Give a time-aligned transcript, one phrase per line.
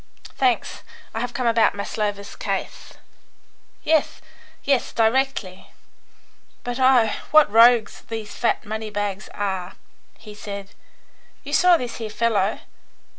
[0.33, 0.81] "Thanks;
[1.13, 2.93] I have come about Maslova's case."
[3.83, 4.19] "Yes,
[4.63, 5.69] yes; directly!
[6.63, 9.73] But oh, what rogues these fat money bags are!"
[10.17, 10.71] he said.
[11.43, 12.61] "You saw this here fellow.